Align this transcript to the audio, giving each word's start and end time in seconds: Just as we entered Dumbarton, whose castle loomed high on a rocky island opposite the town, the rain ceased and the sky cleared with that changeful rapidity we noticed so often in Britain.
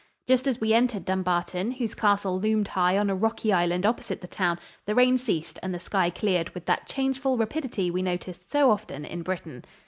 Just 0.27 0.47
as 0.47 0.59
we 0.59 0.73
entered 0.73 1.05
Dumbarton, 1.05 1.73
whose 1.73 1.93
castle 1.93 2.39
loomed 2.39 2.69
high 2.69 2.97
on 2.97 3.11
a 3.11 3.15
rocky 3.15 3.53
island 3.53 3.85
opposite 3.85 4.19
the 4.19 4.25
town, 4.25 4.57
the 4.87 4.95
rain 4.95 5.15
ceased 5.19 5.59
and 5.61 5.75
the 5.75 5.79
sky 5.79 6.09
cleared 6.09 6.49
with 6.55 6.65
that 6.65 6.87
changeful 6.87 7.37
rapidity 7.37 7.91
we 7.91 8.01
noticed 8.01 8.51
so 8.51 8.71
often 8.71 9.05
in 9.05 9.21
Britain. 9.21 9.63